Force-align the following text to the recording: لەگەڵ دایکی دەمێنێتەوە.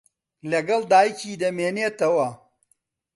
لەگەڵ 0.51 0.81
دایکی 0.91 1.39
دەمێنێتەوە. 1.41 2.27